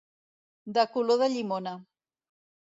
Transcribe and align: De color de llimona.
De 0.77 0.85
color 0.95 1.21
de 1.25 1.29
llimona. 1.35 1.77